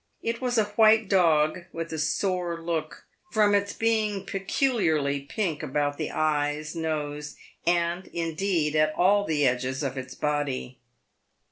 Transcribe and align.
It 0.23 0.41
was 0.41 0.57
a 0.57 0.63
white 0.63 1.07
dog, 1.07 1.65
with 1.71 1.93
a 1.93 1.99
sore 1.99 2.59
look, 2.59 3.05
from 3.29 3.53
its 3.53 3.71
being 3.71 4.25
pecu 4.25 4.73
liarly 4.73 5.29
pink 5.29 5.61
about 5.61 5.99
the 5.99 6.09
eyes, 6.09 6.75
nose, 6.75 7.35
and, 7.67 8.07
indeed, 8.07 8.75
at 8.75 8.95
all 8.95 9.25
the 9.25 9.45
edges 9.45 9.83
of 9.83 9.99
its 9.99 10.15
body. 10.15 10.79